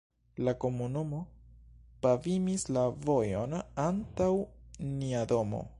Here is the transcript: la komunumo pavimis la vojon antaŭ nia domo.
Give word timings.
la 0.45 0.53
komunumo 0.61 1.19
pavimis 2.05 2.65
la 2.77 2.85
vojon 3.09 3.55
antaŭ 3.87 4.31
nia 4.95 5.27
domo. 5.35 5.63